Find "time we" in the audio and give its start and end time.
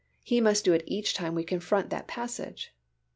1.13-1.43